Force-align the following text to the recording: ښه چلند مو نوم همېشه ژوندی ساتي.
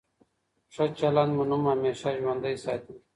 ښه 0.73 0.85
چلند 0.99 1.31
مو 1.35 1.43
نوم 1.49 1.63
همېشه 1.71 2.09
ژوندی 2.21 2.55
ساتي. 2.63 2.95